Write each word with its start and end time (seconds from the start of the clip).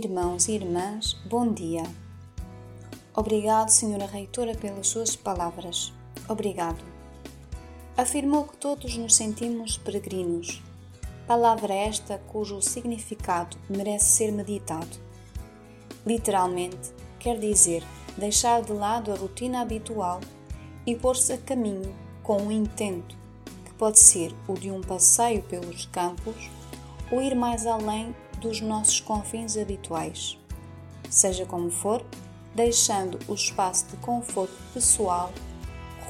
irmãos 0.00 0.48
e 0.48 0.52
irmãs, 0.52 1.12
bom 1.26 1.52
dia. 1.52 1.82
Obrigado, 3.14 3.68
Senhora 3.68 4.06
Reitora, 4.06 4.54
pelas 4.54 4.88
suas 4.88 5.14
palavras. 5.14 5.92
Obrigado. 6.26 6.82
Afirmou 7.98 8.44
que 8.44 8.56
todos 8.56 8.96
nos 8.96 9.14
sentimos 9.14 9.76
peregrinos. 9.76 10.62
Palavra 11.26 11.74
esta 11.74 12.16
cujo 12.16 12.62
significado 12.62 13.58
merece 13.68 14.06
ser 14.06 14.32
meditado. 14.32 14.88
Literalmente, 16.06 16.94
quer 17.18 17.38
dizer 17.38 17.84
deixar 18.16 18.62
de 18.62 18.72
lado 18.72 19.12
a 19.12 19.16
rotina 19.16 19.60
habitual 19.60 20.20
e 20.86 20.96
pôr-se 20.96 21.34
a 21.34 21.38
caminho 21.38 21.94
com 22.22 22.38
um 22.40 22.50
intento, 22.50 23.14
que 23.66 23.74
pode 23.74 23.98
ser 23.98 24.34
o 24.48 24.54
de 24.54 24.70
um 24.70 24.80
passeio 24.80 25.42
pelos 25.42 25.84
campos 25.84 26.50
ou 27.12 27.20
ir 27.20 27.34
mais 27.34 27.66
além 27.66 28.14
dos 28.40 28.60
nossos 28.60 29.00
confins 29.00 29.56
habituais. 29.56 30.38
Seja 31.08 31.46
como 31.46 31.70
for, 31.70 32.04
deixando 32.54 33.18
o 33.28 33.34
espaço 33.34 33.86
de 33.86 33.96
conforto 33.98 34.56
pessoal 34.74 35.32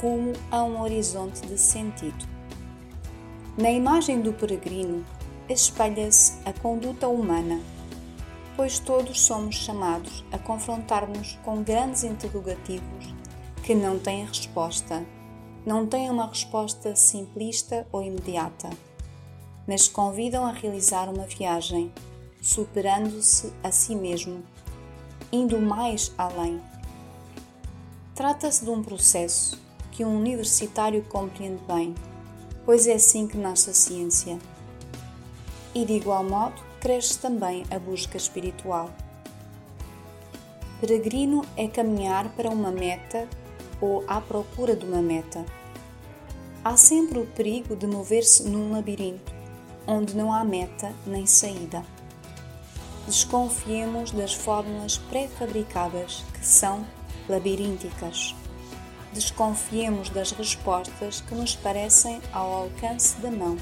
rumo 0.01 0.33
a 0.51 0.63
um 0.63 0.81
horizonte 0.81 1.41
de 1.47 1.59
sentido. 1.59 2.27
Na 3.59 3.71
imagem 3.71 4.21
do 4.21 4.33
peregrino 4.33 5.05
espelha-se 5.49 6.39
a 6.45 6.53
conduta 6.53 7.09
humana, 7.09 7.61
pois 8.57 8.79
todos 8.79 9.21
somos 9.21 9.57
chamados 9.57 10.25
a 10.33 10.39
confrontar-nos 10.39 11.39
com 11.45 11.63
grandes 11.63 12.05
interrogativos 12.05 13.15
que 13.63 13.75
não 13.75 13.99
têm 13.99 14.25
resposta, 14.25 15.05
não 15.67 15.87
têm 15.87 16.09
uma 16.09 16.27
resposta 16.27 16.95
simplista 16.97 17.87
ou 17.93 18.03
imediata, 18.03 18.71
mas 19.67 19.89
convidam 19.89 20.47
a 20.47 20.53
realizar 20.53 21.09
uma 21.09 21.27
viagem, 21.27 21.93
superando-se 22.41 23.53
a 23.63 23.71
si 23.71 23.95
mesmo 23.95 24.43
indo 25.33 25.61
mais 25.61 26.13
além. 26.19 26.61
Trata-se 28.15 28.65
de 28.65 28.71
um 28.71 28.83
processo 28.83 29.61
que 29.93 30.05
um 30.05 30.19
universitário 30.19 31.03
compreende 31.05 31.63
bem, 31.67 31.95
pois 32.65 32.87
é 32.87 32.95
assim 32.95 33.27
que 33.27 33.37
nasce 33.37 33.71
a 33.71 33.75
ciência. 33.75 34.39
E 35.75 35.85
de 35.85 35.93
igual 35.93 36.25
modo 36.25 36.61
cresce 36.81 37.19
também 37.19 37.65
a 37.71 37.79
busca 37.79 38.17
espiritual. 38.17 38.91
Peregrino 40.81 41.45
é 41.57 41.69
caminhar 41.69 42.29
para 42.35 42.51
uma 42.51 42.71
meta 42.71 43.29
ou 43.81 44.05
à 44.09 44.21
procura 44.21 44.75
de 44.75 44.85
uma 44.85 45.03
meta. 45.03 45.45
Há 46.65 46.77
sempre 46.77 47.19
o 47.19 47.27
perigo 47.27 47.77
de 47.77 47.87
mover-se 47.87 48.49
num 48.49 48.73
labirinto, 48.73 49.33
onde 49.87 50.17
não 50.17 50.33
há 50.33 50.45
meta 50.45 50.93
nem 51.07 51.27
saída 51.27 51.85
desconfiemos 53.07 54.11
das 54.11 54.35
fórmulas 54.35 54.99
pré-fabricadas 54.99 56.25
que 56.33 56.45
são 56.45 56.87
labirínticas. 57.29 58.35
Desconfiemos 59.13 60.11
das 60.11 60.31
respostas 60.33 61.21
que 61.21 61.35
nos 61.35 61.57
parecem 61.57 62.21
ao 62.33 62.53
alcance 62.53 63.17
da 63.21 63.31
mão, 63.31 63.57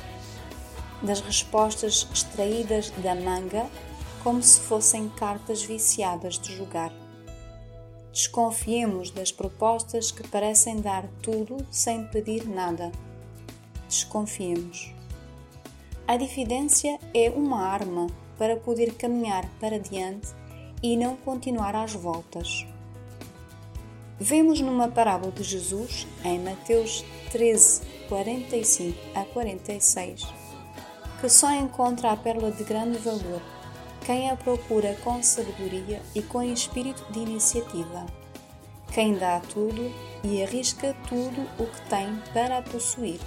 das 1.02 1.20
respostas 1.20 2.06
extraídas 2.12 2.90
da 2.98 3.14
manga 3.14 3.66
como 4.22 4.42
se 4.42 4.60
fossem 4.60 5.08
cartas 5.08 5.62
viciadas 5.62 6.38
de 6.38 6.54
jogar. 6.54 6.92
Desconfiemos 8.12 9.10
das 9.10 9.30
propostas 9.30 10.10
que 10.10 10.26
parecem 10.26 10.80
dar 10.80 11.06
tudo 11.22 11.64
sem 11.70 12.06
pedir 12.08 12.48
nada. 12.48 12.90
Desconfiemos. 13.88 14.92
A 16.06 16.16
diferença 16.16 16.98
é 17.14 17.30
uma 17.30 17.62
arma 17.62 18.08
para 18.38 18.56
poder 18.56 18.94
caminhar 18.94 19.44
para 19.60 19.78
diante 19.78 20.28
e 20.82 20.96
não 20.96 21.16
continuar 21.16 21.74
às 21.74 21.92
voltas. 21.92 22.64
Vemos 24.18 24.60
numa 24.60 24.88
parábola 24.88 25.32
de 25.32 25.42
Jesus, 25.42 26.06
em 26.24 26.38
Mateus 26.38 27.04
13, 27.30 27.82
45 28.08 28.98
a 29.14 29.24
46, 29.24 30.22
que 31.20 31.28
só 31.28 31.52
encontra 31.52 32.12
a 32.12 32.16
pérola 32.16 32.50
de 32.50 32.64
grande 32.64 32.98
valor 32.98 33.42
quem 34.08 34.30
a 34.30 34.36
procura 34.36 34.96
com 35.04 35.22
sabedoria 35.22 36.00
e 36.14 36.22
com 36.22 36.42
espírito 36.42 37.04
de 37.12 37.18
iniciativa, 37.18 38.06
quem 38.90 39.12
dá 39.12 39.38
tudo 39.38 39.92
e 40.24 40.42
arrisca 40.42 40.96
tudo 41.06 41.42
o 41.58 41.66
que 41.66 41.80
tem 41.90 42.18
para 42.32 42.56
a 42.56 42.62
possuir. 42.62 43.20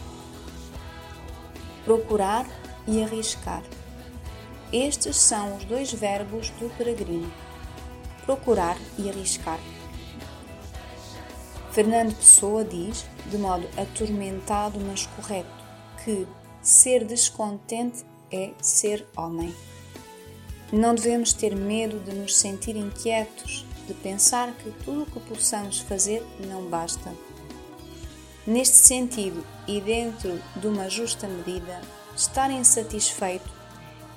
Procurar 1.85 2.47
e 2.87 3.03
arriscar. 3.03 3.61
Estes 4.71 5.17
são 5.17 5.57
os 5.57 5.65
dois 5.65 5.91
verbos 5.91 6.49
do 6.51 6.69
peregrino: 6.77 7.31
procurar 8.25 8.77
e 8.97 9.09
arriscar. 9.09 9.59
Fernando 11.71 12.15
Pessoa 12.15 12.63
diz, 12.63 13.05
de 13.29 13.37
modo 13.37 13.67
atormentado 13.77 14.79
mas 14.79 15.05
correto, 15.07 15.49
que 16.03 16.27
ser 16.61 17.05
descontente 17.05 18.05
é 18.31 18.51
ser 18.61 19.05
homem. 19.15 19.53
Não 20.71 20.95
devemos 20.95 21.33
ter 21.33 21.55
medo 21.55 21.99
de 21.99 22.15
nos 22.15 22.37
sentir 22.37 22.75
inquietos, 22.77 23.65
de 23.87 23.93
pensar 23.93 24.53
que 24.53 24.71
tudo 24.83 25.03
o 25.03 25.05
que 25.05 25.19
possamos 25.19 25.79
fazer 25.79 26.25
não 26.47 26.63
basta. 26.65 27.13
Neste 28.47 28.77
sentido, 28.77 29.45
e 29.67 29.81
dentro 29.81 30.41
de 30.55 30.67
uma 30.67 30.89
justa 30.89 31.27
medida, 31.27 31.81
estar 32.15 32.49
insatisfeito 32.49 33.60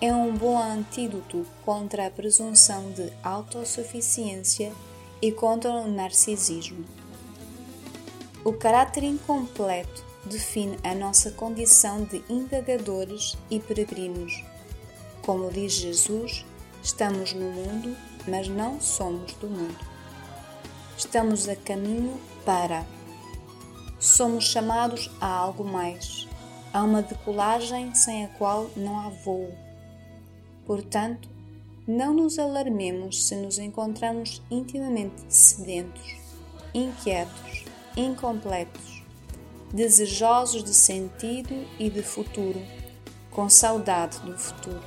é 0.00 0.12
um 0.12 0.34
bom 0.36 0.58
antídoto 0.58 1.46
contra 1.64 2.06
a 2.06 2.10
presunção 2.10 2.90
de 2.92 3.12
autossuficiência 3.22 4.72
e 5.22 5.30
contra 5.30 5.70
o 5.70 5.88
narcisismo. 5.88 6.84
O 8.44 8.52
caráter 8.52 9.04
incompleto 9.04 10.04
define 10.26 10.76
a 10.82 10.94
nossa 10.94 11.30
condição 11.30 12.04
de 12.04 12.22
indagadores 12.28 13.36
e 13.50 13.60
peregrinos. 13.60 14.44
Como 15.22 15.50
diz 15.50 15.72
Jesus, 15.72 16.44
estamos 16.82 17.32
no 17.32 17.50
mundo, 17.50 17.96
mas 18.28 18.48
não 18.48 18.80
somos 18.80 19.32
do 19.34 19.48
mundo. 19.48 19.78
Estamos 20.98 21.48
a 21.48 21.56
caminho 21.56 22.20
para. 22.44 22.84
Somos 23.98 24.44
chamados 24.44 25.10
a 25.20 25.26
algo 25.26 25.64
mais, 25.64 26.28
a 26.72 26.82
uma 26.82 27.00
decolagem 27.00 27.94
sem 27.94 28.24
a 28.24 28.28
qual 28.28 28.70
não 28.76 29.00
há 29.00 29.08
voo 29.08 29.63
Portanto, 30.66 31.28
não 31.86 32.14
nos 32.14 32.38
alarmemos 32.38 33.26
se 33.26 33.36
nos 33.36 33.58
encontramos 33.58 34.40
intimamente 34.50 35.22
sedentos, 35.28 36.16
inquietos, 36.72 37.64
incompletos, 37.94 39.02
desejosos 39.72 40.64
de 40.64 40.72
sentido 40.72 41.66
e 41.78 41.90
de 41.90 42.02
futuro, 42.02 42.60
com 43.30 43.50
saudade 43.50 44.18
do 44.20 44.38
futuro. 44.38 44.82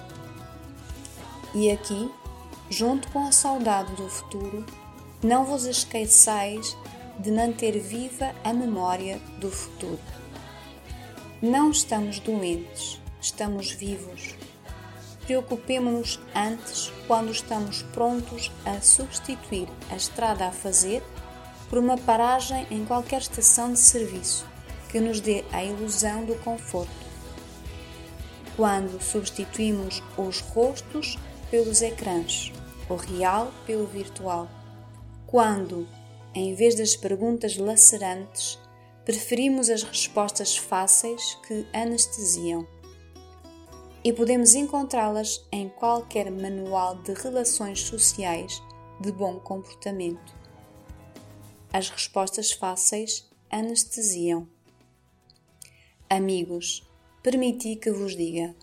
E 1.53 1.69
aqui, 1.69 2.09
junto 2.69 3.07
com 3.11 3.27
a 3.27 3.31
saudade 3.31 3.94
do 3.95 4.09
futuro, 4.09 4.65
não 5.23 5.45
vos 5.45 5.65
esqueçais 5.65 6.75
de 7.19 7.31
manter 7.31 7.79
viva 7.79 8.33
a 8.44 8.53
memória 8.53 9.19
do 9.39 9.51
futuro. 9.51 9.99
Não 11.41 11.69
estamos 11.69 12.19
doentes, 12.19 12.99
estamos 13.21 13.71
vivos 13.71 14.35
preocupemo-nos 15.27 16.21
antes 16.33 16.89
quando 17.05 17.31
estamos 17.31 17.83
prontos 17.93 18.49
a 18.65 18.79
substituir 18.79 19.67
a 19.91 19.95
estrada 19.97 20.47
a 20.47 20.51
fazer 20.51 21.03
por 21.69 21.77
uma 21.77 21.97
paragem 21.97 22.65
em 22.71 22.85
qualquer 22.85 23.19
estação 23.19 23.74
de 23.74 23.79
serviço 23.79 24.47
que 24.89 25.01
nos 25.01 25.19
dê 25.19 25.44
a 25.51 25.62
ilusão 25.62 26.24
do 26.24 26.33
conforto. 26.35 27.06
Quando 28.56 29.03
substituímos 29.03 30.01
os 30.18 30.39
rostos 30.39 31.19
pelos 31.51 31.81
ecrãs, 31.81 32.53
o 32.89 32.95
real 32.95 33.51
pelo 33.65 33.85
virtual. 33.85 34.47
Quando, 35.25 35.85
em 36.33 36.56
vez 36.56 36.75
das 36.75 36.95
perguntas 36.95 37.57
lacerantes, 37.57 38.57
preferimos 39.03 39.69
as 39.69 39.83
respostas 39.83 40.56
fáceis 40.56 41.38
que 41.45 41.68
anestesiam 41.74 42.65
e 44.07 44.13
podemos 44.13 44.56
encontrá-las 44.56 45.45
em 45.51 45.68
qualquer 45.68 46.31
manual 46.31 46.95
de 46.95 47.12
relações 47.12 47.81
sociais 47.81 48.63
de 49.01 49.12
bom 49.12 49.38
comportamento. 49.38 50.33
As 51.74 51.89
respostas 51.89 52.54
fáceis 52.54 53.30
anestesiam. 53.51 54.48
Amigos, 56.09 56.89
permiti 57.21 57.75
que 57.75 57.92
vos 57.92 58.15
diga: 58.15 58.56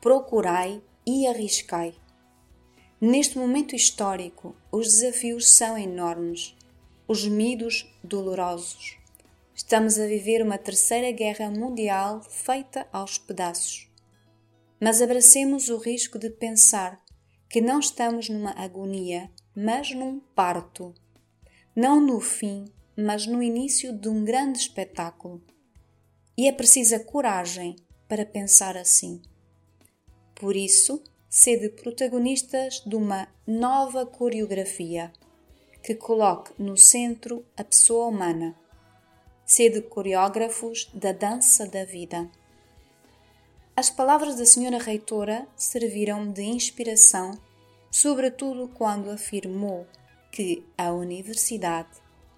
procurai 0.00 0.80
e 1.04 1.26
arriscai. 1.26 1.94
Neste 2.98 3.36
momento 3.36 3.76
histórico, 3.76 4.56
os 4.72 4.86
desafios 4.86 5.50
são 5.50 5.76
enormes, 5.76 6.56
os 7.06 7.28
medos 7.28 7.94
dolorosos. 8.02 8.96
Estamos 9.54 9.98
a 9.98 10.06
viver 10.06 10.40
uma 10.40 10.56
terceira 10.56 11.12
guerra 11.12 11.50
mundial 11.50 12.22
feita 12.22 12.88
aos 12.90 13.18
pedaços 13.18 13.87
mas 14.80 15.02
abracemos 15.02 15.68
o 15.68 15.78
risco 15.78 16.18
de 16.18 16.30
pensar 16.30 17.02
que 17.48 17.60
não 17.60 17.80
estamos 17.80 18.28
numa 18.28 18.52
agonia, 18.52 19.30
mas 19.54 19.90
num 19.90 20.20
parto. 20.20 20.94
Não 21.74 22.00
no 22.00 22.20
fim, 22.20 22.66
mas 22.96 23.26
no 23.26 23.42
início 23.42 23.92
de 23.92 24.08
um 24.08 24.24
grande 24.24 24.58
espetáculo. 24.58 25.42
E 26.36 26.46
é 26.46 26.52
precisa 26.52 26.98
coragem 27.00 27.76
para 28.08 28.26
pensar 28.26 28.76
assim. 28.76 29.22
Por 30.34 30.54
isso, 30.54 31.02
sede 31.28 31.68
protagonistas 31.68 32.82
de 32.86 32.94
uma 32.94 33.28
nova 33.46 34.06
coreografia 34.06 35.12
que 35.82 35.94
coloque 35.94 36.52
no 36.62 36.76
centro 36.76 37.44
a 37.56 37.64
pessoa 37.64 38.06
humana. 38.06 38.54
Sede 39.44 39.80
coreógrafos 39.80 40.90
da 40.92 41.12
dança 41.12 41.66
da 41.66 41.84
vida. 41.84 42.30
As 43.78 43.90
palavras 43.90 44.34
da 44.34 44.44
senhora 44.44 44.76
reitora 44.76 45.46
serviram 45.54 46.32
de 46.32 46.42
inspiração, 46.42 47.38
sobretudo 47.92 48.66
quando 48.74 49.08
afirmou 49.08 49.86
que 50.32 50.66
a 50.76 50.90
universidade 50.90 51.88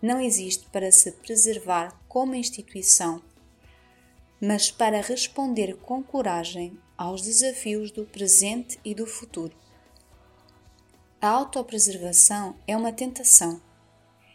não 0.02 0.20
existe 0.20 0.66
para 0.66 0.92
se 0.92 1.10
preservar 1.12 1.98
como 2.06 2.34
instituição, 2.34 3.22
mas 4.38 4.70
para 4.70 5.00
responder 5.00 5.78
com 5.78 6.02
coragem 6.02 6.78
aos 6.94 7.22
desafios 7.22 7.90
do 7.90 8.04
presente 8.04 8.78
e 8.84 8.94
do 8.94 9.06
futuro. 9.06 9.56
A 11.22 11.28
autopreservação 11.28 12.54
é 12.66 12.76
uma 12.76 12.93
tentação, 12.93 13.62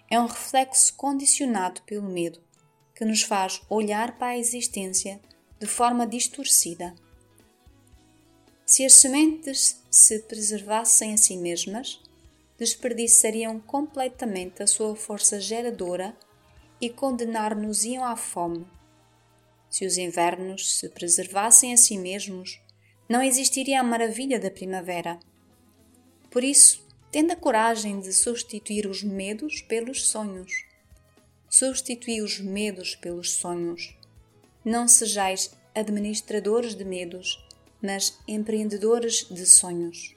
é 0.10 0.20
um 0.20 0.26
reflexo 0.26 0.92
condicionado 0.96 1.84
pelo 1.84 2.10
medo 2.10 2.42
que 2.96 3.06
nos 3.06 3.22
faz 3.22 3.62
olhar 3.70 4.18
para 4.18 4.30
a 4.30 4.38
existência 4.40 5.22
de 5.66 5.72
forma 5.72 6.06
distorcida. 6.06 6.94
Se 8.68 8.86
as 8.86 8.94
sementes 8.94 9.84
se 9.90 10.20
preservassem 10.20 11.12
a 11.14 11.18
si 11.18 11.36
mesmas, 11.36 12.00
desperdiçariam 12.56 13.60
completamente 13.60 14.62
a 14.62 14.68
sua 14.68 14.96
força 14.96 15.40
geradora 15.40 16.16
e 16.80 16.88
condenar-nos-iam 16.88 18.06
à 18.06 18.16
fome. 18.16 18.68
Se 19.68 19.88
os 19.88 19.98
invernos 19.98 20.78
se 20.78 20.88
preservassem 20.90 21.74
a 21.74 21.78
si 21.78 21.98
mesmos, 21.98 22.62
não 23.10 23.24
existiria 23.24 23.80
a 23.80 23.84
maravilha 23.84 24.40
da 24.40 24.52
primavera. 24.52 25.20
Por 26.30 26.44
isso, 26.44 26.88
tende 27.12 27.32
a 27.32 27.36
coragem 27.36 28.00
de 28.00 28.14
substituir 28.14 28.86
os 28.86 29.02
medos 29.04 29.62
pelos 29.62 30.06
sonhos. 30.06 30.52
Substitui 31.50 32.22
os 32.22 32.40
medos 32.40 32.96
pelos 32.96 33.32
sonhos. 33.32 33.96
Não 34.66 34.88
sejais 34.88 35.52
administradores 35.76 36.74
de 36.74 36.84
medos, 36.84 37.48
mas 37.80 38.18
empreendedores 38.28 39.28
de 39.30 39.46
sonhos. 39.46 40.16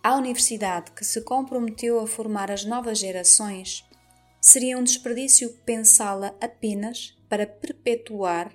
A 0.00 0.14
universidade 0.14 0.92
que 0.92 1.04
se 1.04 1.20
comprometeu 1.22 1.98
a 1.98 2.06
formar 2.06 2.52
as 2.52 2.64
novas 2.64 3.00
gerações 3.00 3.84
seria 4.40 4.78
um 4.78 4.84
desperdício 4.84 5.50
pensá-la 5.66 6.32
apenas 6.40 7.18
para 7.28 7.48
perpetuar 7.48 8.54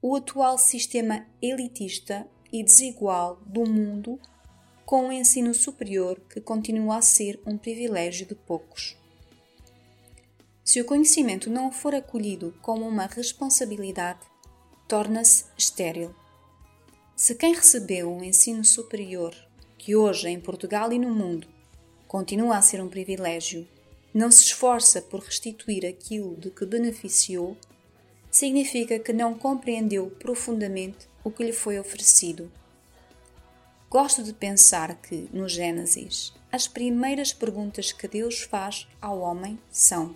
o 0.00 0.16
atual 0.16 0.56
sistema 0.56 1.26
elitista 1.42 2.26
e 2.50 2.64
desigual 2.64 3.42
do 3.44 3.68
mundo 3.68 4.18
com 4.86 5.08
o 5.08 5.12
ensino 5.12 5.52
superior 5.52 6.18
que 6.30 6.40
continua 6.40 6.96
a 6.96 7.02
ser 7.02 7.38
um 7.46 7.58
privilégio 7.58 8.26
de 8.26 8.34
poucos. 8.34 8.96
Se 10.70 10.80
o 10.80 10.84
conhecimento 10.84 11.50
não 11.50 11.72
for 11.72 11.96
acolhido 11.96 12.54
como 12.62 12.86
uma 12.86 13.06
responsabilidade, 13.06 14.20
torna-se 14.86 15.46
estéril. 15.58 16.14
Se 17.16 17.34
quem 17.34 17.52
recebeu 17.52 18.08
um 18.08 18.22
ensino 18.22 18.64
superior 18.64 19.34
que 19.76 19.96
hoje 19.96 20.28
em 20.28 20.38
Portugal 20.38 20.92
e 20.92 20.98
no 21.00 21.12
mundo 21.12 21.48
continua 22.06 22.56
a 22.56 22.62
ser 22.62 22.80
um 22.80 22.88
privilégio, 22.88 23.66
não 24.14 24.30
se 24.30 24.44
esforça 24.44 25.02
por 25.02 25.24
restituir 25.24 25.84
aquilo 25.84 26.36
de 26.36 26.52
que 26.52 26.64
beneficiou, 26.64 27.56
significa 28.30 28.96
que 29.00 29.12
não 29.12 29.34
compreendeu 29.34 30.08
profundamente 30.20 31.08
o 31.24 31.32
que 31.32 31.42
lhe 31.42 31.52
foi 31.52 31.80
oferecido. 31.80 32.48
Gosto 33.90 34.22
de 34.22 34.32
pensar 34.32 34.94
que, 35.02 35.28
no 35.32 35.48
Gênesis, 35.48 36.32
as 36.52 36.68
primeiras 36.68 37.32
perguntas 37.32 37.90
que 37.90 38.06
Deus 38.06 38.42
faz 38.42 38.86
ao 39.02 39.18
homem 39.18 39.58
são: 39.68 40.14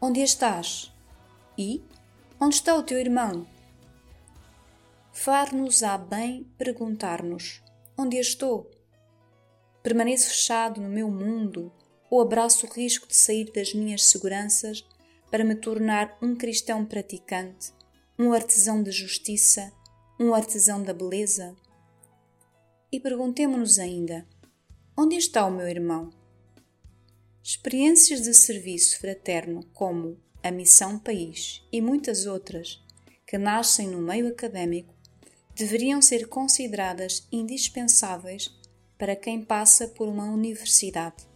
Onde 0.00 0.20
estás? 0.20 0.92
E 1.58 1.82
onde 2.40 2.54
está 2.54 2.76
o 2.76 2.84
teu 2.84 3.00
irmão? 3.00 3.44
Far-nos-á 5.12 5.98
bem 5.98 6.44
perguntar-nos: 6.56 7.60
Onde 7.98 8.16
estou? 8.16 8.70
Permaneço 9.82 10.28
fechado 10.28 10.80
no 10.80 10.88
meu 10.88 11.10
mundo 11.10 11.72
ou 12.08 12.20
abraço 12.20 12.64
o 12.64 12.70
risco 12.70 13.08
de 13.08 13.16
sair 13.16 13.50
das 13.50 13.74
minhas 13.74 14.04
seguranças 14.04 14.86
para 15.32 15.44
me 15.44 15.56
tornar 15.56 16.16
um 16.22 16.36
cristão 16.36 16.86
praticante, 16.86 17.72
um 18.16 18.32
artesão 18.32 18.80
da 18.80 18.92
justiça, 18.92 19.72
um 20.18 20.32
artesão 20.32 20.80
da 20.80 20.94
beleza? 20.94 21.56
E 22.92 23.00
perguntemo-nos 23.00 23.80
ainda: 23.80 24.24
onde 24.96 25.16
está 25.16 25.44
o 25.44 25.50
meu 25.50 25.66
irmão? 25.68 26.17
Experiências 27.50 28.20
de 28.20 28.34
serviço 28.34 28.98
fraterno 29.00 29.64
como 29.72 30.20
a 30.42 30.50
Missão 30.50 30.98
País 30.98 31.66
e 31.72 31.80
muitas 31.80 32.26
outras 32.26 32.78
que 33.26 33.38
nascem 33.38 33.88
no 33.88 34.02
meio 34.02 34.28
académico 34.28 34.94
deveriam 35.54 36.02
ser 36.02 36.28
consideradas 36.28 37.26
indispensáveis 37.32 38.54
para 38.98 39.16
quem 39.16 39.42
passa 39.42 39.88
por 39.88 40.08
uma 40.08 40.24
universidade. 40.24 41.26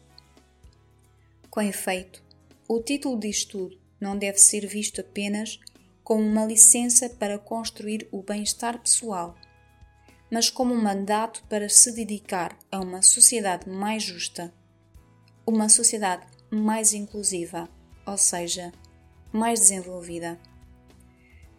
Com 1.48 1.62
efeito, 1.62 2.22
o 2.68 2.78
título 2.82 3.18
de 3.18 3.30
estudo 3.30 3.80
não 3.98 4.14
deve 4.14 4.36
ser 4.36 4.66
visto 4.66 5.00
apenas 5.00 5.58
como 6.04 6.22
uma 6.22 6.44
licença 6.44 7.08
para 7.08 7.38
construir 7.38 8.06
o 8.12 8.22
bem-estar 8.22 8.78
pessoal, 8.78 9.34
mas 10.30 10.50
como 10.50 10.74
um 10.74 10.82
mandato 10.82 11.42
para 11.48 11.70
se 11.70 11.90
dedicar 11.90 12.54
a 12.70 12.80
uma 12.80 13.00
sociedade 13.00 13.66
mais 13.66 14.02
justa, 14.02 14.52
uma 15.46 15.68
sociedade 15.68 16.26
mais 16.50 16.92
inclusiva, 16.92 17.68
ou 18.06 18.16
seja, 18.16 18.72
mais 19.32 19.60
desenvolvida. 19.60 20.38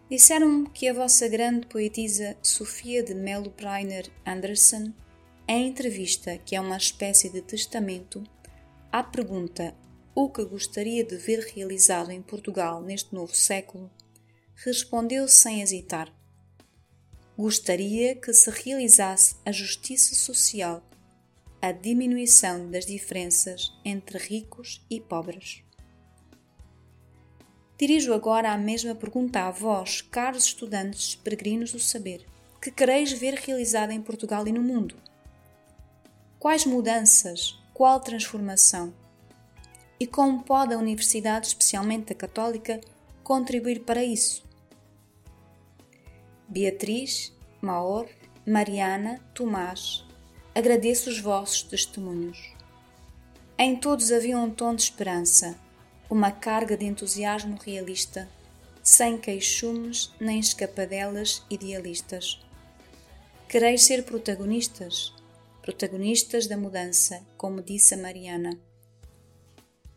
Disseram-me 0.09 0.69
que 0.69 0.87
a 0.87 0.93
vossa 0.93 1.27
grande 1.27 1.65
poetisa 1.67 2.37
Sofia 2.41 3.01
de 3.03 3.13
Melo 3.13 3.49
Breiner 3.49 4.09
Anderson 4.25 4.93
em 5.47 5.67
entrevista, 5.67 6.37
que 6.37 6.55
é 6.55 6.61
uma 6.61 6.77
espécie 6.77 7.29
de 7.29 7.41
testamento, 7.41 8.23
à 8.91 9.03
pergunta 9.03 9.75
o 10.15 10.29
que 10.29 10.45
gostaria 10.45 11.03
de 11.03 11.17
ver 11.17 11.39
realizado 11.39 12.11
em 12.11 12.21
Portugal 12.21 12.81
neste 12.81 13.13
novo 13.13 13.35
século, 13.35 13.91
respondeu 14.55 15.27
sem 15.27 15.61
hesitar: 15.61 16.13
Gostaria 17.37 18.15
que 18.15 18.31
se 18.31 18.49
realizasse 18.51 19.35
a 19.43 19.51
justiça 19.51 20.13
social, 20.13 20.83
a 21.63 21.71
diminuição 21.71 22.69
das 22.69 22.85
diferenças 22.85 23.73
entre 23.85 24.17
ricos 24.17 24.85
e 24.89 24.99
pobres. 24.99 25.63
Dirijo 27.79 28.13
agora 28.13 28.51
a 28.51 28.57
mesma 28.57 28.93
pergunta 28.93 29.43
a 29.43 29.49
vós, 29.49 30.01
caros 30.01 30.43
estudantes 30.43 31.15
peregrinos 31.15 31.71
do 31.71 31.79
saber, 31.79 32.27
que 32.61 32.69
quereis 32.69 33.13
ver 33.13 33.35
realizada 33.35 33.93
em 33.93 34.01
Portugal 34.01 34.45
e 34.45 34.51
no 34.51 34.61
mundo. 34.61 34.97
Quais 36.37 36.65
mudanças? 36.65 37.57
Qual 37.73 37.97
transformação? 38.01 38.93
E 39.97 40.05
como 40.05 40.43
pode 40.43 40.73
a 40.73 40.77
Universidade, 40.77 41.47
especialmente 41.47 42.11
a 42.11 42.15
Católica, 42.15 42.81
contribuir 43.23 43.85
para 43.85 44.03
isso? 44.03 44.43
Beatriz, 46.45 47.33
Maor, 47.61 48.09
Mariana, 48.45 49.21
Tomás, 49.33 50.02
agradeço 50.55 51.09
os 51.09 51.19
vossos 51.19 51.63
testemunhos. 51.63 52.53
Em 53.57 53.75
todos 53.75 54.11
havia 54.11 54.37
um 54.37 54.49
tom 54.49 54.75
de 54.75 54.83
esperança, 54.83 55.57
uma 56.09 56.31
carga 56.31 56.75
de 56.75 56.85
entusiasmo 56.85 57.57
realista, 57.63 58.29
sem 58.81 59.17
queixumes 59.17 60.11
nem 60.19 60.39
escapadelas 60.39 61.43
idealistas. 61.49 62.39
Quereis 63.47 63.83
ser 63.83 64.03
protagonistas? 64.03 65.13
protagonistas 65.63 66.45
da 66.45 66.57
mudança, 66.57 67.25
como 67.37 67.61
disse 67.61 67.93
a 67.93 67.97
Mariana. 67.97 68.59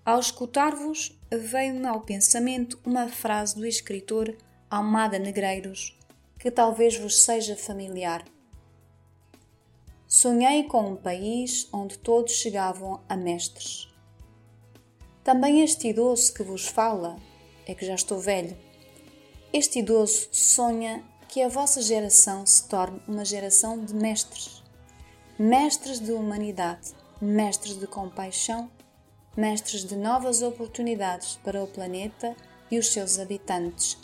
Ao 0.04 0.20
escutar-vos, 0.20 1.18
veio-me 1.28 1.86
ao 1.86 2.02
pensamento 2.02 2.78
uma 2.86 3.08
frase 3.08 3.56
do 3.56 3.66
escritor 3.66 4.36
Almada 4.70 5.18
Negreiros, 5.18 5.98
que 6.38 6.52
talvez 6.52 6.96
vos 6.96 7.20
seja 7.20 7.56
familiar. 7.56 8.24
Sonhei 10.06 10.64
com 10.64 10.92
um 10.92 10.96
país 10.96 11.68
onde 11.72 11.98
todos 11.98 12.32
chegavam 12.32 13.00
a 13.08 13.16
mestres. 13.16 13.88
Também 15.24 15.62
este 15.62 15.88
idoso 15.88 16.32
que 16.32 16.42
vos 16.42 16.66
fala, 16.66 17.16
é 17.66 17.74
que 17.74 17.84
já 17.84 17.94
estou 17.94 18.18
velho, 18.18 18.56
este 19.52 19.80
idoso 19.80 20.28
sonha 20.32 21.04
que 21.28 21.42
a 21.42 21.48
vossa 21.48 21.82
geração 21.82 22.46
se 22.46 22.68
torne 22.68 23.00
uma 23.08 23.24
geração 23.24 23.84
de 23.84 23.94
mestres 23.94 24.62
mestres 25.38 26.00
de 26.00 26.12
humanidade, 26.12 26.94
mestres 27.20 27.78
de 27.78 27.86
compaixão, 27.86 28.70
mestres 29.36 29.84
de 29.84 29.94
novas 29.94 30.40
oportunidades 30.40 31.38
para 31.44 31.62
o 31.62 31.66
planeta 31.66 32.34
e 32.70 32.78
os 32.78 32.90
seus 32.90 33.18
habitantes, 33.18 33.98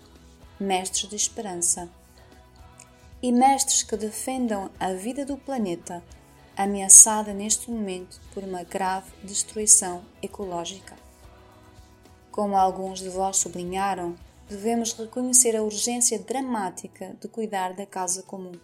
mestres 0.60 1.08
de 1.08 1.16
esperança. 1.16 1.88
E 3.22 3.30
mestres 3.30 3.84
que 3.84 3.96
defendam 3.96 4.68
a 4.80 4.92
vida 4.94 5.24
do 5.24 5.36
planeta, 5.36 6.02
ameaçada 6.56 7.32
neste 7.32 7.70
momento 7.70 8.20
por 8.34 8.42
uma 8.42 8.64
grave 8.64 9.12
destruição 9.22 10.02
ecológica. 10.20 10.96
Como 12.32 12.56
alguns 12.56 12.98
de 12.98 13.08
vós 13.08 13.36
sublinharam, 13.36 14.16
devemos 14.48 14.92
reconhecer 14.92 15.54
a 15.54 15.62
urgência 15.62 16.18
dramática 16.18 17.16
de 17.20 17.28
cuidar 17.28 17.74
da 17.74 17.86
casa 17.86 18.24
comum. 18.24 18.58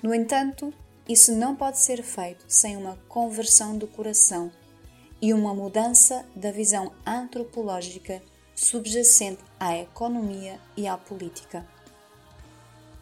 No 0.00 0.14
entanto, 0.14 0.72
isso 1.08 1.34
não 1.34 1.56
pode 1.56 1.80
ser 1.80 2.02
feito 2.02 2.44
sem 2.46 2.76
uma 2.76 2.96
conversão 3.08 3.76
do 3.76 3.88
coração 3.88 4.52
e 5.20 5.34
uma 5.34 5.52
mudança 5.52 6.24
da 6.36 6.52
visão 6.52 6.92
antropológica 7.04 8.22
subjacente 8.54 9.42
à 9.58 9.76
economia 9.76 10.60
e 10.76 10.86
à 10.86 10.96
política. 10.96 11.66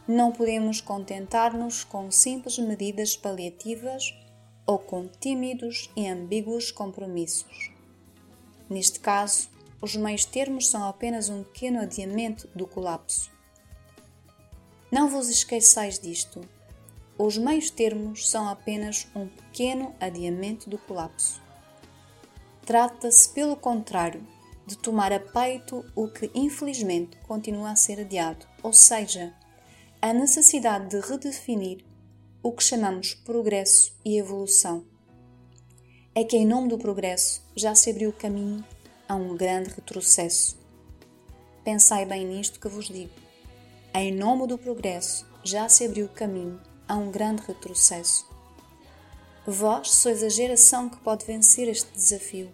Não 0.08 0.30
podemos 0.30 0.80
contentar-nos 0.80 1.82
com 1.82 2.12
simples 2.12 2.58
medidas 2.58 3.16
paliativas 3.16 4.14
ou 4.64 4.78
com 4.78 5.08
tímidos 5.08 5.90
e 5.96 6.06
ambíguos 6.06 6.70
compromissos. 6.70 7.72
Neste 8.70 9.00
caso, 9.00 9.48
os 9.82 9.96
meios 9.96 10.25
termos 10.25 10.68
são 10.68 10.84
apenas 10.84 11.28
um 11.28 11.42
pequeno 11.42 11.80
adiamento 11.80 12.48
do 12.54 12.68
colapso. 12.68 13.32
Não 14.92 15.08
vos 15.08 15.28
esqueçais 15.28 15.98
disto. 15.98 16.40
Os 17.18 17.36
meios 17.36 17.68
termos 17.68 18.28
são 18.28 18.48
apenas 18.48 19.08
um 19.12 19.26
pequeno 19.26 19.92
adiamento 20.00 20.70
do 20.70 20.78
colapso. 20.78 21.42
Trata-se, 22.64 23.28
pelo 23.30 23.56
contrário, 23.56 24.25
de 24.66 24.78
tomar 24.78 25.12
a 25.12 25.18
peito 25.18 25.84
o 25.96 26.06
que 26.06 26.30
infelizmente 26.32 27.16
continua 27.26 27.72
a 27.72 27.76
ser 27.76 28.00
adiado, 28.00 28.46
ou 28.62 28.72
seja, 28.72 29.34
a 30.06 30.12
necessidade 30.12 30.90
de 30.90 31.00
redefinir 31.00 31.84
o 32.40 32.52
que 32.52 32.62
chamamos 32.62 33.12
progresso 33.12 33.92
e 34.04 34.16
evolução. 34.16 34.84
É 36.14 36.22
que, 36.22 36.36
em 36.36 36.46
nome 36.46 36.68
do 36.68 36.78
progresso, 36.78 37.42
já 37.56 37.75
se 37.75 37.90
abriu 37.90 38.10
o 38.10 38.12
caminho 38.12 38.64
a 39.08 39.16
um 39.16 39.36
grande 39.36 39.70
retrocesso. 39.70 40.56
Pensai 41.64 42.06
bem 42.06 42.25
nisto 42.25 42.60
que 42.60 42.68
vos 42.68 42.86
digo. 42.86 43.10
Em 43.92 44.14
nome 44.14 44.46
do 44.46 44.56
progresso, 44.56 45.26
já 45.42 45.68
se 45.68 45.84
abriu 45.84 46.06
o 46.06 46.10
caminho 46.10 46.60
a 46.86 46.94
um 46.94 47.10
grande 47.10 47.42
retrocesso. 47.42 48.28
Vós 49.44 49.90
sois 49.90 50.22
a 50.22 50.28
geração 50.28 50.88
que 50.88 50.98
pode 50.98 51.25
vencer 51.25 51.66
este 51.66 51.90
desafio. 51.92 52.48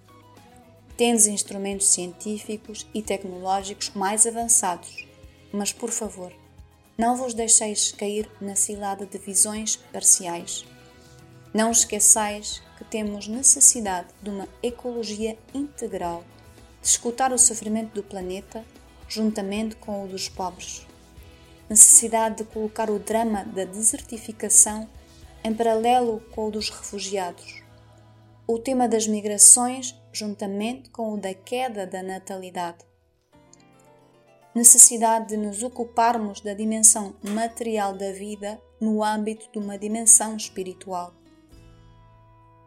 Tendes 0.97 1.26
instrumentos 1.26 1.88
científicos 1.88 2.87
e 2.94 3.02
tecnológicos 3.02 3.90
mais 3.90 4.26
avançados, 4.26 5.06
mas 5.52 5.71
por 5.71 5.90
favor, 5.90 6.32
não 7.02 7.16
vos 7.16 7.35
deixeis 7.35 7.90
cair 7.90 8.30
na 8.40 8.54
cilada 8.54 9.04
de 9.04 9.18
visões 9.18 9.75
parciais. 9.75 10.64
Não 11.52 11.73
esqueçais 11.73 12.62
que 12.78 12.85
temos 12.85 13.26
necessidade 13.26 14.06
de 14.23 14.30
uma 14.30 14.47
ecologia 14.62 15.37
integral, 15.52 16.23
de 16.80 16.87
escutar 16.87 17.32
o 17.32 17.38
sofrimento 17.38 17.92
do 17.92 18.04
planeta 18.04 18.64
juntamente 19.09 19.75
com 19.75 20.04
o 20.04 20.06
dos 20.06 20.28
pobres. 20.28 20.87
Necessidade 21.68 22.37
de 22.37 22.44
colocar 22.44 22.88
o 22.88 23.00
drama 23.00 23.42
da 23.47 23.64
desertificação 23.64 24.88
em 25.42 25.52
paralelo 25.52 26.23
com 26.30 26.47
o 26.47 26.50
dos 26.52 26.71
refugiados 26.71 27.62
o 28.47 28.59
tema 28.59 28.87
das 28.87 29.09
migrações 29.09 29.99
juntamente 30.12 30.90
com 30.90 31.14
o 31.14 31.16
da 31.16 31.35
queda 31.35 31.85
da 31.85 32.02
natalidade. 32.02 32.92
Necessidade 34.54 35.28
de 35.28 35.37
nos 35.38 35.62
ocuparmos 35.62 36.42
da 36.42 36.52
dimensão 36.52 37.14
material 37.23 37.97
da 37.97 38.12
vida 38.12 38.61
no 38.78 39.02
âmbito 39.02 39.49
de 39.50 39.59
uma 39.59 39.78
dimensão 39.78 40.37
espiritual. 40.37 41.14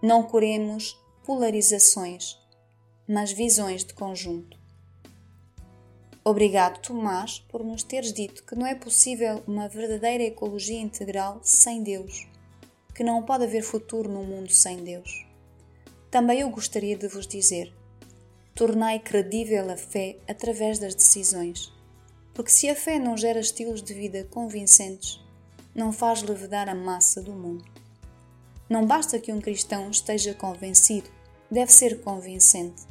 Não 0.01 0.23
queremos 0.23 0.99
polarizações, 1.23 2.39
mas 3.07 3.31
visões 3.31 3.83
de 3.83 3.93
conjunto. 3.93 4.57
Obrigado, 6.23 6.81
Tomás, 6.81 7.37
por 7.49 7.63
nos 7.63 7.83
teres 7.83 8.11
dito 8.11 8.43
que 8.43 8.55
não 8.55 8.65
é 8.65 8.73
possível 8.73 9.43
uma 9.45 9.67
verdadeira 9.67 10.23
ecologia 10.23 10.81
integral 10.81 11.39
sem 11.43 11.83
Deus, 11.83 12.27
que 12.95 13.03
não 13.03 13.21
pode 13.21 13.43
haver 13.43 13.61
futuro 13.61 14.09
no 14.11 14.23
mundo 14.23 14.51
sem 14.51 14.83
Deus. 14.83 15.23
Também 16.09 16.39
eu 16.39 16.49
gostaria 16.49 16.97
de 16.97 17.07
vos 17.07 17.27
dizer: 17.27 17.71
tornai 18.55 18.97
credível 18.97 19.69
a 19.69 19.77
fé 19.77 20.17
através 20.27 20.79
das 20.79 20.95
decisões, 20.95 21.75
porque 22.35 22.51
se 22.51 22.69
a 22.69 22.75
fé 22.75 22.99
não 22.99 23.17
gera 23.17 23.39
estilos 23.39 23.81
de 23.81 23.93
vida 23.93 24.27
convincentes, 24.29 25.23
não 25.73 25.93
faz 25.93 26.21
levedar 26.21 26.67
a 26.67 26.75
massa 26.75 27.21
do 27.21 27.31
mundo. 27.31 27.63
Não 28.69 28.85
basta 28.85 29.17
que 29.17 29.31
um 29.31 29.39
cristão 29.39 29.89
esteja 29.89 30.33
convencido, 30.33 31.09
deve 31.49 31.71
ser 31.71 32.01
convincente. 32.01 32.83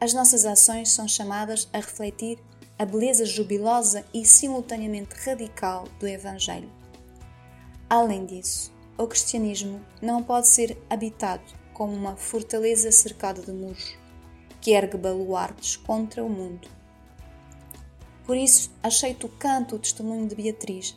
As 0.00 0.14
nossas 0.14 0.46
ações 0.46 0.90
são 0.90 1.06
chamadas 1.06 1.68
a 1.72 1.76
refletir 1.76 2.38
a 2.78 2.84
beleza 2.84 3.26
jubilosa 3.26 4.04
e 4.12 4.24
simultaneamente 4.24 5.14
radical 5.16 5.84
do 6.00 6.08
Evangelho. 6.08 6.70
Além 7.90 8.24
disso, 8.24 8.72
o 8.96 9.06
cristianismo 9.06 9.84
não 10.00 10.22
pode 10.22 10.48
ser 10.48 10.78
habitado 10.88 11.44
como 11.74 11.94
uma 11.94 12.16
fortaleza 12.16 12.90
cercada 12.90 13.42
de 13.42 13.52
muros, 13.52 13.98
que 14.62 14.70
ergue 14.70 14.96
baluartes 14.96 15.76
contra 15.76 16.24
o 16.24 16.28
mundo. 16.28 16.75
Por 18.26 18.36
isso, 18.36 18.70
aceito 18.82 19.26
o 19.26 19.30
canto 19.30 19.76
o 19.76 19.78
testemunho 19.78 20.26
de 20.26 20.34
Beatriz, 20.34 20.96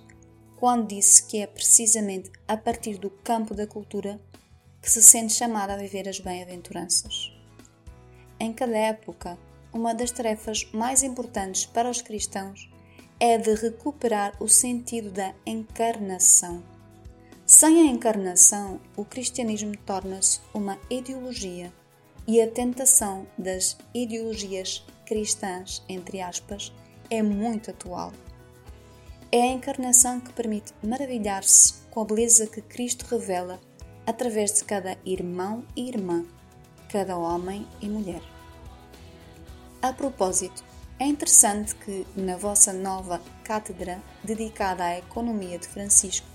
quando 0.58 0.88
disse 0.88 1.26
que 1.28 1.38
é 1.38 1.48
precisamente 1.48 2.32
a 2.48 2.58
partir 2.58 2.98
do 2.98 3.10
campo 3.10 3.54
da 3.54 3.68
cultura 3.68 4.20
que 4.82 4.90
se 4.90 5.02
sente 5.04 5.34
chamada 5.34 5.74
a 5.74 5.78
viver 5.78 6.10
as 6.10 6.20
bem-aventuranças. 6.20 7.32
Em 8.40 8.52
cada 8.52 8.78
época, 8.78 9.38
uma 9.72 9.94
das 9.94 10.12
tarefas 10.12 10.68
mais 10.74 11.04
importantes 11.04 11.66
para 11.66 11.90
os 11.90 12.02
cristãos 12.02 12.70
é 13.20 13.38
de 13.38 13.54
recuperar 13.54 14.36
o 14.42 14.48
sentido 14.48 15.12
da 15.12 15.34
encarnação 15.46 16.64
sem 17.50 17.82
a 17.82 17.86
encarnação, 17.92 18.80
o 18.96 19.04
cristianismo 19.04 19.76
torna-se 19.84 20.40
uma 20.54 20.78
ideologia 20.88 21.74
e 22.28 22.40
a 22.40 22.48
tentação 22.48 23.26
das 23.36 23.76
ideologias 23.92 24.86
cristãs, 25.04 25.84
entre 25.90 26.22
aspas, 26.22 26.72
é 27.10 27.22
muito 27.22 27.72
atual. 27.72 28.14
É 29.32 29.42
a 29.42 29.52
encarnação 29.52 30.20
que 30.20 30.34
permite 30.34 30.74
maravilhar-se 30.84 31.76
com 31.92 32.02
a 32.02 32.06
beleza 32.06 32.48
que 32.48 32.62
Cristo 32.62 33.06
revela 33.06 33.60
através 34.06 34.54
de 34.54 34.64
cada 34.64 34.98
irmão 35.06 35.64
e 35.76 35.88
irmã, 35.88 36.26
cada 36.92 37.18
homem 37.18 37.68
e 37.82 37.88
mulher. 37.88 38.22
A 39.82 39.94
propósito, 39.94 40.64
é 41.00 41.06
interessante 41.06 41.76
que 41.76 42.06
na 42.16 42.36
vossa 42.36 42.74
nova 42.74 43.22
cátedra 43.44 44.02
dedicada 44.24 44.84
à 44.84 44.98
economia 44.98 45.58
de 45.58 45.68
Francisco 45.68 46.28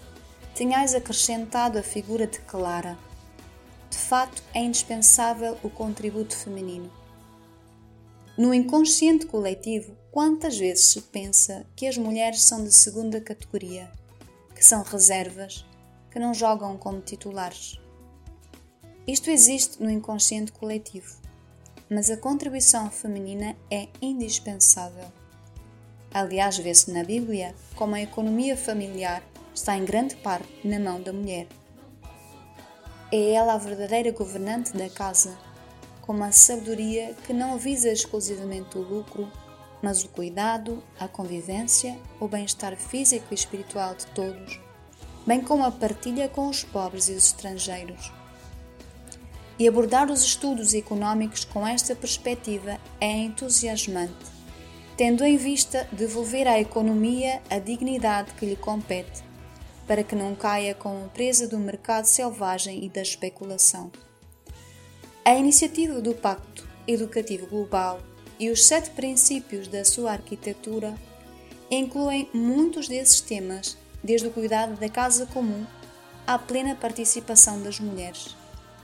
tenhais 0.54 0.94
acrescentado 0.94 1.78
a 1.78 1.82
figura 1.82 2.26
de 2.26 2.38
Clara. 2.40 2.96
De 3.90 3.98
fato, 3.98 4.42
é 4.54 4.60
indispensável 4.60 5.58
o 5.62 5.68
contributo 5.68 6.34
feminino. 6.34 6.90
No 8.38 8.54
inconsciente 8.54 9.26
coletivo, 9.26 9.96
quantas 10.14 10.56
vezes 10.56 10.90
se 10.90 11.00
pensa 11.00 11.66
que 11.74 11.88
as 11.88 11.98
mulheres 11.98 12.44
são 12.44 12.62
de 12.62 12.72
segunda 12.72 13.20
categoria, 13.20 13.90
que 14.54 14.64
são 14.64 14.84
reservas, 14.84 15.66
que 16.08 16.20
não 16.20 16.32
jogam 16.32 16.76
como 16.76 17.00
titulares? 17.00 17.80
Isto 19.08 19.28
existe 19.28 19.82
no 19.82 19.90
inconsciente 19.90 20.52
coletivo, 20.52 21.16
mas 21.90 22.12
a 22.12 22.16
contribuição 22.16 22.92
feminina 22.92 23.56
é 23.68 23.88
indispensável. 24.00 25.06
Aliás, 26.12 26.58
vê-se 26.58 26.92
na 26.92 27.02
Bíblia 27.02 27.52
como 27.74 27.96
a 27.96 28.00
economia 28.00 28.56
familiar 28.56 29.20
está 29.52 29.76
em 29.76 29.84
grande 29.84 30.14
parte 30.14 30.48
na 30.62 30.78
mão 30.78 31.02
da 31.02 31.12
mulher. 31.12 31.48
É 33.10 33.32
ela 33.32 33.54
a 33.54 33.58
verdadeira 33.58 34.12
governante 34.12 34.76
da 34.76 34.88
casa, 34.88 35.36
com 36.02 36.12
uma 36.12 36.30
sabedoria 36.30 37.16
que 37.26 37.32
não 37.32 37.58
visa 37.58 37.90
exclusivamente 37.90 38.78
o 38.78 38.80
lucro, 38.80 39.28
mas 39.84 40.02
o 40.02 40.08
cuidado, 40.08 40.82
a 40.98 41.06
convivência, 41.06 41.98
o 42.18 42.26
bem-estar 42.26 42.74
físico 42.74 43.26
e 43.30 43.34
espiritual 43.34 43.94
de 43.94 44.06
todos, 44.06 44.58
bem 45.26 45.42
como 45.42 45.62
a 45.62 45.70
partilha 45.70 46.26
com 46.26 46.48
os 46.48 46.64
pobres 46.64 47.10
e 47.10 47.12
os 47.12 47.26
estrangeiros. 47.26 48.10
E 49.58 49.68
abordar 49.68 50.10
os 50.10 50.24
estudos 50.24 50.72
econômicos 50.72 51.44
com 51.44 51.66
esta 51.66 51.94
perspectiva 51.94 52.80
é 52.98 53.10
entusiasmante, 53.10 54.14
tendo 54.96 55.22
em 55.22 55.36
vista 55.36 55.86
devolver 55.92 56.48
à 56.48 56.58
economia 56.58 57.42
a 57.50 57.58
dignidade 57.58 58.32
que 58.32 58.46
lhe 58.46 58.56
compete 58.56 59.22
para 59.86 60.02
que 60.02 60.16
não 60.16 60.34
caia 60.34 60.74
como 60.74 61.10
presa 61.10 61.46
do 61.46 61.58
mercado 61.58 62.06
selvagem 62.06 62.82
e 62.86 62.88
da 62.88 63.02
especulação. 63.02 63.92
A 65.22 65.34
iniciativa 65.34 66.00
do 66.00 66.14
Pacto 66.14 66.66
Educativo 66.86 67.46
Global 67.46 68.00
e 68.38 68.50
os 68.50 68.66
sete 68.66 68.90
princípios 68.90 69.68
da 69.68 69.84
sua 69.84 70.12
arquitetura 70.12 70.94
incluem 71.70 72.28
muitos 72.32 72.88
desses 72.88 73.20
temas, 73.20 73.76
desde 74.02 74.26
o 74.26 74.30
cuidado 74.30 74.78
da 74.78 74.88
casa 74.88 75.26
comum 75.26 75.64
à 76.26 76.38
plena 76.38 76.74
participação 76.74 77.62
das 77.62 77.80
mulheres, 77.80 78.36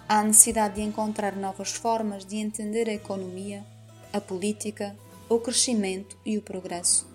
à 0.08 0.22
necessidade 0.22 0.76
de 0.76 0.82
encontrar 0.82 1.36
novas 1.36 1.72
formas 1.72 2.24
de 2.24 2.36
entender 2.36 2.88
a 2.88 2.94
economia, 2.94 3.64
a 4.12 4.20
política, 4.20 4.96
o 5.28 5.38
crescimento 5.38 6.16
e 6.24 6.36
o 6.36 6.42
progresso. 6.42 7.08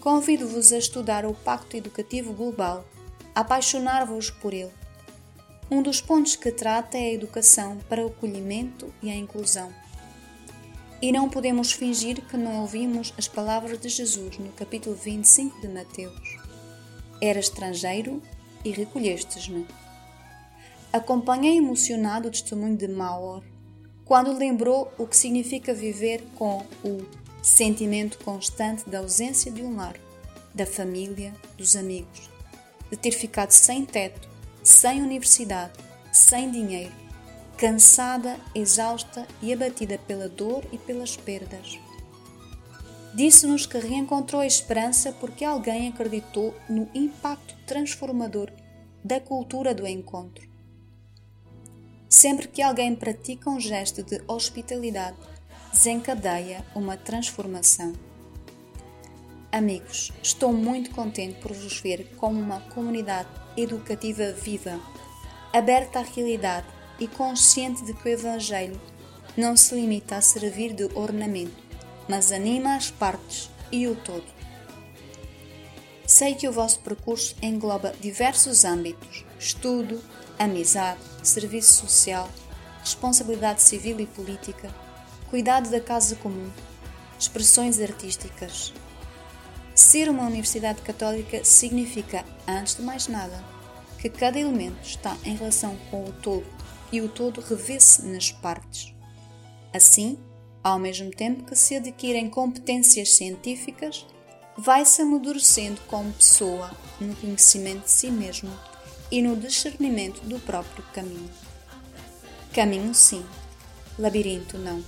Convido-vos 0.00 0.72
a 0.72 0.78
estudar 0.78 1.26
o 1.26 1.34
Pacto 1.34 1.76
Educativo 1.76 2.32
Global, 2.32 2.84
a 3.34 3.40
apaixonar-vos 3.40 4.30
por 4.30 4.54
ele. 4.54 4.72
Um 5.70 5.82
dos 5.82 6.00
pontos 6.00 6.36
que 6.36 6.50
trata 6.50 6.96
é 6.96 7.10
a 7.10 7.12
educação 7.12 7.78
para 7.88 8.02
o 8.02 8.06
acolhimento 8.06 8.92
e 9.02 9.10
a 9.10 9.14
inclusão. 9.14 9.72
E 11.00 11.12
não 11.12 11.28
podemos 11.28 11.70
fingir 11.70 12.20
que 12.22 12.36
não 12.36 12.62
ouvimos 12.62 13.14
as 13.16 13.28
palavras 13.28 13.78
de 13.80 13.88
Jesus 13.88 14.36
no 14.38 14.50
capítulo 14.50 14.96
25 14.96 15.60
de 15.60 15.68
Mateus. 15.68 16.36
Era 17.20 17.38
estrangeiro 17.38 18.20
e 18.64 18.70
recolhestes-me. 18.70 19.64
Acompanhei 20.92 21.58
emocionado 21.58 22.26
o 22.26 22.30
testemunho 22.32 22.76
de 22.76 22.88
Maur 22.88 23.44
quando 24.04 24.36
lembrou 24.36 24.92
o 24.98 25.06
que 25.06 25.16
significa 25.16 25.72
viver 25.72 26.20
com 26.34 26.66
o 26.82 27.06
sentimento 27.42 28.18
constante 28.24 28.88
da 28.90 28.98
ausência 28.98 29.52
de 29.52 29.62
um 29.62 29.76
lar, 29.76 29.94
da 30.52 30.66
família, 30.66 31.32
dos 31.56 31.76
amigos, 31.76 32.28
de 32.90 32.96
ter 32.96 33.12
ficado 33.12 33.52
sem 33.52 33.84
teto, 33.84 34.28
sem 34.64 35.00
universidade, 35.00 35.74
sem 36.10 36.50
dinheiro, 36.50 36.92
cansada, 37.58 38.38
exausta 38.54 39.26
e 39.42 39.52
abatida 39.52 39.98
pela 39.98 40.28
dor 40.28 40.64
e 40.72 40.78
pelas 40.78 41.16
perdas. 41.16 41.76
Disse-nos 43.12 43.66
que 43.66 43.78
reencontrou 43.78 44.40
a 44.40 44.46
esperança 44.46 45.10
porque 45.10 45.44
alguém 45.44 45.88
acreditou 45.88 46.54
no 46.68 46.88
impacto 46.94 47.56
transformador 47.66 48.48
da 49.02 49.18
cultura 49.18 49.74
do 49.74 49.84
encontro. 49.88 50.48
Sempre 52.08 52.46
que 52.46 52.62
alguém 52.62 52.94
pratica 52.94 53.50
um 53.50 53.58
gesto 53.58 54.04
de 54.04 54.22
hospitalidade, 54.28 55.18
desencadeia 55.72 56.64
uma 56.76 56.96
transformação. 56.96 57.92
Amigos, 59.50 60.12
estou 60.22 60.52
muito 60.52 60.90
contente 60.90 61.40
por 61.40 61.52
vos 61.52 61.80
ver 61.80 62.14
como 62.18 62.38
uma 62.38 62.60
comunidade 62.60 63.28
educativa 63.56 64.30
viva, 64.30 64.80
aberta 65.52 65.98
à 65.98 66.02
realidade 66.02 66.77
e 66.98 67.06
consciente 67.06 67.84
de 67.84 67.94
que 67.94 68.08
o 68.08 68.12
Evangelho 68.12 68.80
não 69.36 69.56
se 69.56 69.74
limita 69.74 70.16
a 70.16 70.20
servir 70.20 70.72
de 70.72 70.84
ornamento, 70.94 71.62
mas 72.08 72.32
anima 72.32 72.76
as 72.76 72.90
partes 72.90 73.50
e 73.70 73.86
o 73.86 73.94
todo. 73.94 74.26
Sei 76.06 76.34
que 76.34 76.48
o 76.48 76.52
vosso 76.52 76.80
percurso 76.80 77.36
engloba 77.42 77.94
diversos 78.00 78.64
âmbitos: 78.64 79.24
estudo, 79.38 80.02
amizade, 80.38 81.00
serviço 81.22 81.74
social, 81.86 82.28
responsabilidade 82.82 83.62
civil 83.62 84.00
e 84.00 84.06
política 84.06 84.72
cuidado 85.30 85.70
da 85.70 85.80
casa 85.80 86.16
comum, 86.16 86.50
expressões 87.18 87.78
artísticas. 87.80 88.72
Ser 89.74 90.08
uma 90.08 90.24
universidade 90.24 90.80
católica 90.80 91.44
significa, 91.44 92.24
antes 92.46 92.76
de 92.76 92.82
mais 92.82 93.08
nada, 93.08 93.44
que 93.98 94.08
cada 94.08 94.38
elemento 94.38 94.78
está 94.82 95.16
em 95.24 95.36
relação 95.36 95.76
com 95.90 96.04
o 96.04 96.12
todo 96.12 96.46
e 96.90 97.00
o 97.00 97.08
todo 97.08 97.40
revê-se 97.40 98.04
nas 98.06 98.30
partes. 98.30 98.94
Assim, 99.72 100.18
ao 100.62 100.78
mesmo 100.78 101.10
tempo 101.10 101.44
que 101.44 101.56
se 101.56 101.76
adquirem 101.76 102.28
competências 102.28 103.14
científicas, 103.14 104.06
vai-se 104.56 105.02
amadurecendo 105.02 105.80
como 105.86 106.12
pessoa 106.12 106.70
no 107.00 107.14
conhecimento 107.16 107.84
de 107.84 107.90
si 107.90 108.10
mesmo 108.10 108.50
e 109.10 109.22
no 109.22 109.36
discernimento 109.36 110.20
do 110.22 110.38
próprio 110.40 110.84
caminho. 110.92 111.30
Caminho, 112.52 112.94
sim, 112.94 113.24
labirinto, 113.98 114.58
não. 114.58 114.82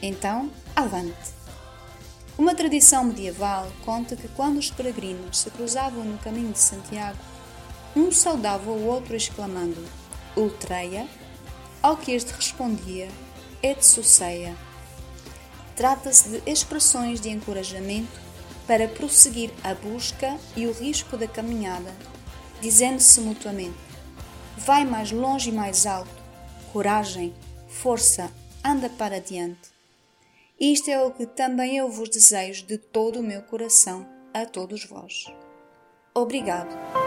Então, 0.00 0.50
avante! 0.76 1.34
Uma 2.36 2.54
tradição 2.54 3.04
medieval 3.04 3.70
conta 3.84 4.16
que 4.16 4.28
quando 4.28 4.58
os 4.58 4.70
peregrinos 4.70 5.38
se 5.38 5.50
cruzavam 5.50 6.04
no 6.04 6.18
caminho 6.18 6.52
de 6.52 6.58
Santiago, 6.58 7.18
um 7.94 8.10
saudava 8.10 8.70
o 8.70 8.86
outro 8.86 9.14
exclamando 9.14 9.84
Ultreia, 10.36 11.06
ao 11.82 11.96
que 11.96 12.12
este 12.12 12.32
respondia 12.32 13.08
Et 13.62 13.82
suceia. 13.82 14.56
Trata-se 15.76 16.28
de 16.28 16.50
expressões 16.50 17.20
de 17.20 17.30
encorajamento 17.30 18.20
para 18.66 18.88
prosseguir 18.88 19.50
a 19.62 19.74
busca 19.74 20.38
e 20.56 20.66
o 20.66 20.72
risco 20.72 21.16
da 21.16 21.26
caminhada, 21.26 21.94
dizendo-se 22.60 23.20
mutuamente: 23.20 23.78
Vai 24.58 24.84
mais 24.84 25.10
longe 25.10 25.50
e 25.50 25.52
mais 25.52 25.86
alto, 25.86 26.22
coragem, 26.72 27.34
força, 27.68 28.30
anda 28.64 28.88
para 28.88 29.20
diante. 29.20 29.72
Isto 30.58 30.90
é 30.90 31.02
o 31.02 31.10
que 31.10 31.26
também 31.26 31.76
eu 31.76 31.90
vos 31.90 32.08
desejo 32.08 32.64
de 32.66 32.78
todo 32.78 33.20
o 33.20 33.22
meu 33.22 33.42
coração 33.42 34.06
a 34.32 34.46
todos 34.46 34.84
vós. 34.84 35.26
Obrigado. 36.14 37.03